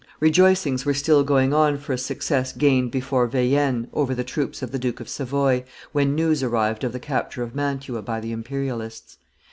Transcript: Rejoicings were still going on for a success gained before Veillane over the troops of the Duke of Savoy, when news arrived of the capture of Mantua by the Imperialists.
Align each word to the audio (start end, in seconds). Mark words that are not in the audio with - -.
Rejoicings 0.19 0.83
were 0.83 0.95
still 0.95 1.23
going 1.23 1.53
on 1.53 1.77
for 1.77 1.93
a 1.93 1.97
success 1.99 2.53
gained 2.53 2.89
before 2.89 3.27
Veillane 3.27 3.87
over 3.93 4.15
the 4.15 4.23
troops 4.23 4.63
of 4.63 4.71
the 4.71 4.79
Duke 4.79 4.99
of 4.99 5.07
Savoy, 5.07 5.63
when 5.91 6.15
news 6.15 6.41
arrived 6.41 6.83
of 6.83 6.91
the 6.91 6.99
capture 6.99 7.43
of 7.43 7.53
Mantua 7.53 8.01
by 8.01 8.19
the 8.19 8.31
Imperialists. 8.31 9.17